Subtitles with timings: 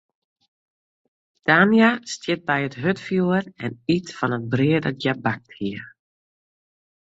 [1.49, 5.81] Tania siet by it hurdfjoer en iet fan it brea dat hja bakt hie.